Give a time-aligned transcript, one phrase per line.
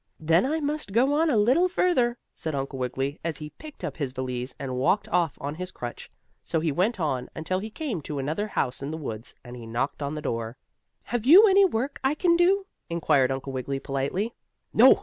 [0.19, 3.97] "Then I must go on a little further," said Uncle Wiggily, as he picked up
[3.97, 6.09] his valise, and walked off on his crutch.
[6.41, 9.67] So he went on, until he came to another house in the woods, and he
[9.67, 10.57] knocked on the door.
[11.03, 14.33] "Have you any work I can do?" inquired Uncle Wiggily politely.
[14.73, 14.99] "No!